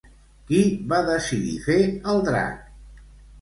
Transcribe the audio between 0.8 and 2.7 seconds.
va decidir fer el drac?